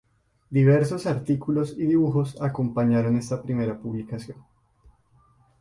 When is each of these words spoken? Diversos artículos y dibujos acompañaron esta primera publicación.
Diversos 0.49 1.05
artículos 1.05 1.75
y 1.77 1.85
dibujos 1.85 2.35
acompañaron 2.41 3.17
esta 3.17 3.43
primera 3.43 3.77
publicación. 3.77 4.39